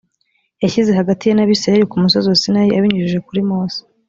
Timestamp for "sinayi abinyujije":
2.41-3.19